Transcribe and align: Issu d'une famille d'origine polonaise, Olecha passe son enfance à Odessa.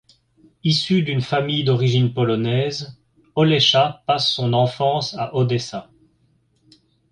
Issu 0.63 1.03
d'une 1.03 1.21
famille 1.21 1.63
d'origine 1.63 2.11
polonaise, 2.11 2.97
Olecha 3.35 4.01
passe 4.07 4.31
son 4.33 4.53
enfance 4.53 5.13
à 5.13 5.35
Odessa. 5.35 5.91